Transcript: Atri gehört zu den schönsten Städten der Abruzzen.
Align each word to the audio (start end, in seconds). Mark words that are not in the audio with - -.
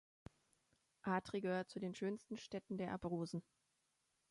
Atri 1.03 1.41
gehört 1.41 1.69
zu 1.69 1.79
den 1.79 1.93
schönsten 1.93 2.35
Städten 2.35 2.75
der 2.79 2.91
Abruzzen. 2.91 3.43